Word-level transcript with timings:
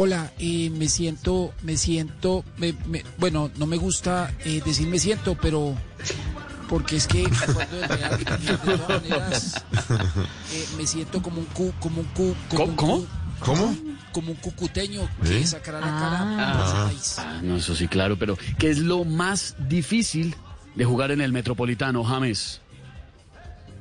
Hola, 0.00 0.32
eh, 0.38 0.70
me 0.70 0.88
siento, 0.88 1.52
me 1.62 1.76
siento, 1.76 2.44
me- 2.56 2.72
me- 2.86 3.02
bueno, 3.18 3.50
no 3.56 3.66
me 3.66 3.76
gusta 3.76 4.32
eh, 4.44 4.62
decir 4.64 4.86
me 4.86 4.98
siento, 5.00 5.34
pero 5.34 5.74
porque 6.68 6.96
es 6.96 7.08
que 7.08 7.24
cuando 7.52 7.76
de 7.76 7.88
real, 7.88 8.18
de 8.24 8.56
todas 8.58 8.88
maneras, 8.88 9.64
eh, 10.52 10.66
me 10.76 10.86
siento 10.86 11.20
como 11.20 11.40
un 11.40 11.46
cu, 11.46 11.72
como 11.80 12.00
un 12.02 12.06
cu, 12.08 12.34
como 12.48 12.64
un 12.64 12.76
¿Cómo? 12.76 12.96
cu- 13.00 13.06
¿Cómo? 13.40 13.76
como 14.12 14.30
un 14.32 14.36
cucuteño 14.38 15.08
que 15.22 15.44
sacará 15.46 15.80
la 15.80 15.86
cara 15.86 16.58
por 16.58 16.66
su 16.66 16.86
país. 16.94 17.14
Ah, 17.18 17.40
no, 17.42 17.56
eso 17.56 17.74
sí, 17.74 17.88
claro, 17.88 18.16
pero 18.18 18.38
¿qué 18.58 18.70
es 18.70 18.78
lo 18.78 19.04
más 19.04 19.56
difícil 19.68 20.34
de 20.76 20.84
jugar 20.84 21.10
en 21.10 21.20
el 21.20 21.32
Metropolitano, 21.32 22.04
James? 22.04 22.60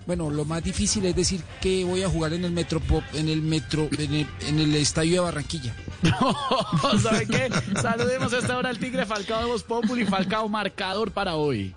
Bueno, 0.07 0.29
lo 0.29 0.45
más 0.45 0.63
difícil 0.63 1.05
es 1.05 1.15
decir 1.15 1.41
que 1.61 1.83
voy 1.83 2.01
a 2.01 2.09
jugar 2.09 2.33
en 2.33 2.45
el 2.45 2.51
metro, 2.51 2.81
en 3.13 3.27
el 3.29 3.41
metro, 3.41 3.89
en 3.97 4.13
el, 4.13 4.27
en 4.47 4.59
el 4.59 4.73
estadio 4.75 5.13
de 5.13 5.19
Barranquilla. 5.19 5.75
¿Sabe 7.01 7.25
qué? 7.27 7.49
Saludemos 7.81 8.33
a 8.33 8.37
esta 8.39 8.57
hora 8.57 8.69
al 8.69 8.77
Tigre 8.77 9.05
Falcao 9.05 9.41
de 9.41 9.45
Voz 9.45 9.63
Populi, 9.63 10.05
Falcao 10.05 10.47
marcador 10.47 11.11
para 11.11 11.35
hoy. 11.35 11.73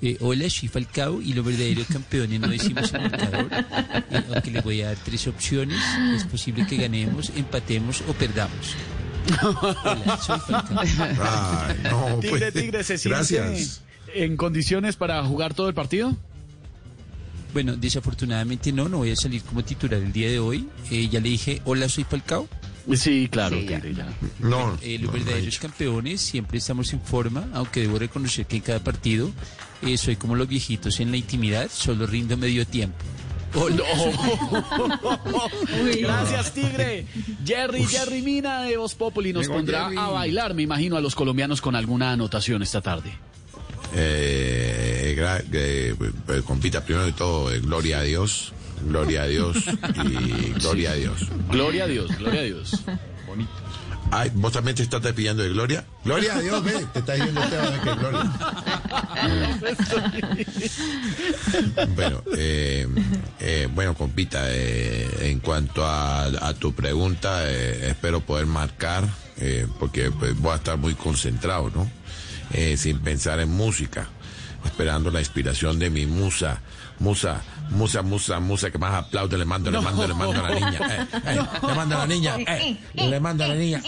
Eh, 0.00 0.16
hola, 0.20 0.50
soy 0.50 0.68
Falcao 0.68 1.22
y 1.22 1.32
los 1.32 1.44
verdaderos 1.44 1.86
campeones 1.86 2.40
no 2.40 2.48
decimos 2.48 2.92
el 2.92 3.02
marcador, 3.02 3.48
eh, 4.10 4.24
aunque 4.32 4.50
les 4.50 4.64
voy 4.64 4.82
a 4.82 4.86
dar 4.88 4.96
tres 4.96 5.28
opciones. 5.28 5.78
Es 6.16 6.24
posible 6.24 6.66
que 6.66 6.76
ganemos, 6.76 7.30
empatemos 7.36 8.02
o 8.08 8.12
perdamos. 8.12 8.74
Hola, 9.42 10.18
soy 10.20 10.40
Falcao. 10.40 10.78
Ay, 10.80 11.76
no, 11.84 12.18
Tigre, 12.18 12.50
pues, 12.50 12.54
Tigre, 12.54 12.82
¿se 12.84 13.08
Gracias. 13.08 13.82
en 14.12 14.36
condiciones 14.36 14.96
para 14.96 15.22
jugar 15.24 15.54
todo 15.54 15.68
el 15.68 15.74
partido? 15.74 16.16
Bueno, 17.52 17.76
desafortunadamente 17.76 18.72
no, 18.72 18.88
no 18.88 18.98
voy 18.98 19.10
a 19.10 19.16
salir 19.16 19.42
como 19.42 19.62
titular 19.62 20.00
el 20.00 20.12
día 20.12 20.30
de 20.30 20.38
hoy. 20.38 20.68
Eh, 20.90 21.08
ya 21.08 21.20
le 21.20 21.28
dije, 21.28 21.60
hola, 21.64 21.88
soy 21.88 22.02
Falcao. 22.04 22.48
Sí, 22.94 23.28
claro, 23.30 23.56
Tigre, 23.58 23.94
ya. 23.94 24.08
No, 24.40 24.76
Eh, 24.82 24.98
no, 24.98 25.06
los 25.06 25.14
no 25.14 25.24
verdaderos 25.24 25.58
campeones 25.58 26.20
siempre 26.20 26.58
estamos 26.58 26.92
en 26.92 27.00
forma, 27.00 27.48
aunque 27.54 27.80
debo 27.82 27.98
reconocer 27.98 28.46
que 28.46 28.56
en 28.56 28.62
cada 28.62 28.80
partido 28.80 29.30
eh, 29.82 29.96
soy 29.96 30.16
como 30.16 30.34
los 30.34 30.48
viejitos 30.48 30.98
en 31.00 31.10
la 31.10 31.16
intimidad, 31.16 31.70
solo 31.72 32.06
rindo 32.06 32.36
medio 32.36 32.66
tiempo. 32.66 32.96
Hola, 33.54 33.84
Gracias, 36.00 36.52
Tigre. 36.54 37.06
Jerry, 37.44 37.84
Jerry 37.84 38.22
Mina 38.22 38.62
de 38.62 38.76
Voz 38.78 38.94
Populi 38.94 39.32
nos 39.32 39.42
Llegó 39.42 39.54
pondrá 39.56 39.84
Jerry. 39.84 39.96
a 39.98 40.06
bailar, 40.08 40.54
me 40.54 40.62
imagino, 40.62 40.96
a 40.96 41.00
los 41.00 41.14
colombianos 41.14 41.60
con 41.60 41.76
alguna 41.76 42.12
anotación 42.12 42.62
esta 42.62 42.80
tarde. 42.80 43.12
Eh, 43.94 45.14
gra- 45.18 45.44
eh, 45.52 45.94
pues, 46.26 46.42
compita 46.42 46.82
primero 46.84 47.04
de 47.06 47.12
todo, 47.12 47.52
eh, 47.52 47.60
gloria 47.60 47.98
a 47.98 48.02
Dios, 48.02 48.52
gloria 48.82 49.22
a 49.22 49.26
Dios 49.26 49.56
y 50.04 50.52
gloria 50.60 50.90
a 50.92 50.94
Dios. 50.94 51.28
Gloria 51.50 51.84
a 51.84 51.86
Dios, 51.86 52.18
gloria 52.18 52.40
a 52.40 52.44
Dios. 52.44 52.84
Ay, 54.14 54.30
¿vos 54.34 54.52
también 54.52 54.76
te 54.76 54.82
estás 54.82 55.00
pidiendo 55.12 55.42
de 55.42 55.48
gloria? 55.48 55.86
Gloria 56.04 56.36
a 56.36 56.40
Dios, 56.40 56.62
ve, 56.62 56.86
te 56.92 56.98
está 56.98 57.14
diciendo 57.14 57.42
Esteban 57.42 57.80
que 57.80 57.94
gloria. 57.94 58.32
bueno, 61.96 62.22
eh, 62.36 62.86
eh, 63.40 63.68
bueno, 63.72 63.94
compita, 63.94 64.44
eh, 64.50 65.30
en 65.30 65.40
cuanto 65.40 65.86
a, 65.86 66.24
a 66.24 66.52
tu 66.54 66.74
pregunta, 66.74 67.50
eh, 67.50 67.88
espero 67.88 68.20
poder 68.20 68.44
marcar, 68.44 69.08
eh, 69.38 69.66
porque 69.78 70.10
pues, 70.10 70.38
voy 70.38 70.52
a 70.52 70.56
estar 70.56 70.76
muy 70.76 70.94
concentrado, 70.94 71.70
¿no? 71.74 71.90
Eh, 72.52 72.76
sin 72.76 72.98
pensar 72.98 73.40
en 73.40 73.48
música, 73.48 74.10
esperando 74.64 75.10
la 75.10 75.20
inspiración 75.20 75.78
de 75.78 75.90
mi 75.90 76.06
musa, 76.06 76.60
musa, 76.98 77.42
musa, 77.70 78.02
musa, 78.02 78.40
musa, 78.40 78.70
que 78.70 78.78
más 78.78 78.94
aplaude, 78.94 79.38
le 79.38 79.44
mando, 79.44 79.70
le 79.70 79.80
mando, 79.80 80.06
le 80.06 80.14
mando 80.14 80.44
a 80.44 80.50
la 80.50 80.54
niña, 80.54 80.80
eh, 80.90 81.06
eh, 81.26 81.38
le 81.66 81.74
mando 81.74 81.96
a 81.96 81.98
la 81.98 82.06
niña, 82.06 82.36
eh, 82.38 82.76
le 82.94 83.20
mando 83.20 83.44
a 83.44 83.48
la 83.48 83.54
niña, 83.54 83.82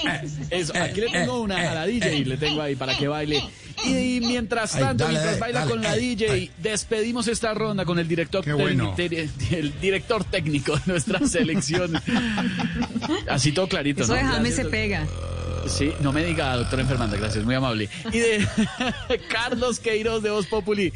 Eso, 0.51 0.73
aquí 0.81 1.01
le 1.01 1.11
tengo 1.11 1.41
una 1.41 1.71
a 1.71 1.75
la 1.75 1.87
DJ, 1.87 2.17
eh. 2.19 2.25
le 2.25 2.37
tengo 2.37 2.63
ahí 2.63 2.77
para 2.77 2.97
que 2.97 3.09
baile. 3.09 3.43
Y 3.87 4.21
mientras 4.21 4.75
Ay, 4.75 4.83
tanto, 4.83 5.05
dale, 5.05 5.19
mientras 5.19 5.39
baila 5.41 5.59
dale, 5.61 5.71
con 5.71 5.83
la 5.83 5.95
DJ, 5.95 6.31
ay. 6.31 6.51
despedimos 6.59 7.29
esta 7.29 7.53
ronda 7.55 7.85
con 7.85 7.99
el 7.99 8.09
director, 8.09 8.45
Qué 8.45 8.53
bueno. 8.53 8.95
tec- 8.97 9.29
el 9.53 9.81
director 9.81 10.25
técnico 10.25 10.77
de 10.77 10.83
nuestra 10.87 11.19
selección. 11.29 11.93
Así 13.29 13.53
todo 13.53 13.69
clarito, 13.69 14.03
Eso 14.03 14.13
¿no? 14.15 14.19
de 14.19 14.25
James 14.25 14.55
se 14.55 14.65
pega. 14.67 15.07
Sí, 15.67 15.93
no 16.01 16.13
me 16.13 16.25
diga, 16.25 16.57
doctora 16.57 16.83
enfermanda, 16.83 17.17
gracias, 17.17 17.45
muy 17.45 17.55
amable. 17.55 17.89
Y 18.13 18.19
de 18.19 18.47
Carlos 19.31 19.81
Queiroz 19.81 20.23
de 20.23 20.31
Voz 20.31 20.47
Populi, 20.47 20.93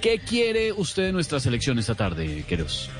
¿qué 0.00 0.18
quiere 0.18 0.72
usted 0.72 1.04
de 1.04 1.12
nuestra 1.12 1.38
selección 1.38 1.78
esta 1.78 1.94
tarde, 1.94 2.44
Queiroz? 2.48 2.90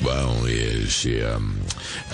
Bom, 0.00 0.46
esse, 0.48 1.20
um, 1.24 1.54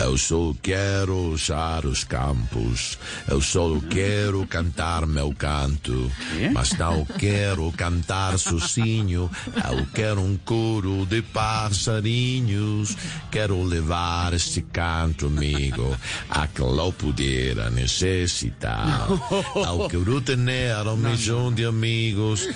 eu 0.02 0.18
só 0.18 0.54
quero 0.62 1.32
usar 1.32 1.84
os 1.84 2.02
campos, 2.02 2.98
eu 3.28 3.40
só 3.40 3.78
quero 3.90 4.46
cantar 4.46 5.06
meu 5.06 5.32
canto, 5.36 6.10
Quê? 6.32 6.50
mas 6.52 6.72
não 6.72 7.04
quero 7.04 7.70
cantar 7.72 8.38
sozinho, 8.38 9.30
eu 9.46 9.86
quero 9.94 10.20
um 10.20 10.36
coro 10.38 11.06
de 11.06 11.22
passarinhos, 11.22 12.96
quero 13.30 13.62
levar 13.62 14.32
este 14.32 14.60
canto 14.62 15.26
amigo 15.26 15.96
a 16.30 16.46
que 16.46 16.60
eu 16.60 16.92
pudiera 16.92 17.70
necessitar, 17.70 19.06
eu 19.10 19.88
quero 19.88 20.20
ter 20.20 20.36
um 20.36 20.96
milhão 20.96 21.52
de 21.52 21.64
amigos, 21.64 22.48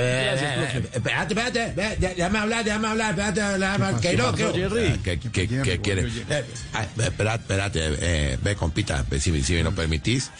Dizer, 0.00 0.38
Gracias, 0.38 0.72
profe. 0.72 0.96
espérate, 0.96 1.34
espérate, 1.34 2.14
déjame 2.14 2.38
hablar, 2.38 2.64
déjame 2.64 2.88
hablar, 2.88 3.10
espérate, 3.10 3.40
déjame, 3.58 4.00
que 4.00 4.16
no, 4.16 4.34
que 4.34 4.44
Jerry? 4.52 4.98
¿Qué, 5.02 5.18
qué, 5.18 5.46
Jerry, 5.48 5.62
qué 5.70 5.80
quiere? 5.80 6.02
Jerry. 6.10 6.24
Eh, 6.30 6.44
ah, 6.74 6.82
espérate, 6.98 7.42
espérate, 7.42 7.80
eh, 8.00 8.38
ve, 8.42 8.56
compita, 8.56 9.04
ve, 9.08 9.20
si, 9.20 9.42
si 9.42 9.54
me 9.54 9.62
lo 9.62 9.74
permitís. 9.74 10.30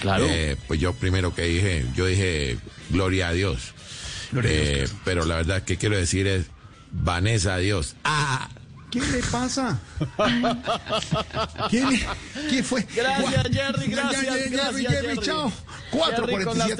Claro. 0.00 0.26
Eh, 0.28 0.56
pues 0.66 0.78
yo 0.80 0.92
primero 0.94 1.34
que 1.34 1.42
dije, 1.42 1.86
yo 1.96 2.06
dije, 2.06 2.58
gloria 2.90 3.28
a 3.28 3.32
Dios. 3.32 3.72
Eh, 4.44 4.86
pero 5.04 5.24
la 5.24 5.36
verdad 5.36 5.62
que 5.62 5.76
quiero 5.78 5.96
decir 5.96 6.26
es, 6.26 6.46
Vanessa 6.90 7.54
a 7.54 7.58
Dios. 7.58 7.96
Ah, 8.04 8.48
¿Qué 8.90 9.00
le 9.00 9.18
pasa? 9.30 9.78
¿Qué, 11.70 11.84
le- 11.84 12.06
qué 12.48 12.62
fue? 12.62 12.86
Gracias, 12.94 13.20
Gua- 13.44 13.52
Jerry, 13.52 13.86
gracias, 13.90 14.22
Jerry, 14.24 14.48
gracias, 14.50 14.74
Jerry, 14.92 15.06
Jerry. 15.06 15.18
chao. 15.18 15.52
Jerry 15.92 16.44
con 16.44 16.58
las 16.58 16.68
4.47. 16.70 16.76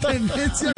tendencias. 0.00 0.72